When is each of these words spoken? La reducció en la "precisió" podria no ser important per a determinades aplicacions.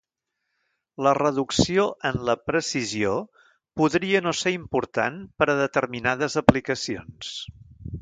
La 1.07 1.11
reducció 1.17 1.85
en 2.11 2.17
la 2.31 2.35
"precisió" 2.47 3.13
podria 3.83 4.25
no 4.29 4.35
ser 4.41 4.57
important 4.59 5.23
per 5.41 5.53
a 5.57 5.61
determinades 5.65 6.43
aplicacions. 6.47 7.33